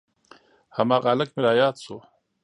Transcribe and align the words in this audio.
هماغه 0.77 1.07
هلک 1.11 1.29
مې 1.35 1.41
راياد 1.47 1.75
سو. 1.83 1.95